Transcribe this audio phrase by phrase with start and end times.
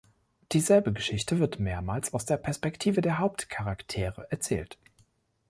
[0.51, 4.79] Dieselbe Geschichte wird mehrmals aus der Perspektive der Hauptcharaktere erzählt.